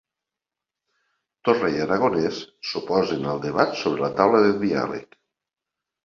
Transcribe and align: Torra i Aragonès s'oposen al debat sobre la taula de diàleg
Torra 1.49 1.67
i 1.73 1.83
Aragonès 1.83 2.39
s'oposen 2.69 3.27
al 3.33 3.41
debat 3.43 3.75
sobre 3.83 4.05
la 4.05 4.09
taula 4.21 4.41
de 4.47 4.55
diàleg 4.63 5.13